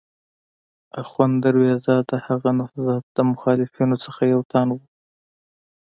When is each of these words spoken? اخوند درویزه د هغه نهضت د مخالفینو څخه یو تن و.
اخوند 1.01 1.35
درویزه 1.43 1.95
د 2.09 2.11
هغه 2.27 2.49
نهضت 2.59 3.03
د 3.15 3.17
مخالفینو 3.31 3.95
څخه 4.05 4.21
یو 4.33 4.41
تن 4.51 4.67
و. 4.73 4.79